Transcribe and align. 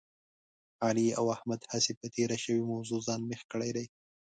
علي 0.85 1.07
او 1.19 1.25
احمد 1.35 1.61
هسې 1.71 1.91
په 1.99 2.07
تېره 2.15 2.37
شوې 2.43 2.63
موضوع 2.71 2.99
ځان 3.07 3.21
مېخ 3.29 3.41
کړی 3.51 3.69
دی. 3.75 3.85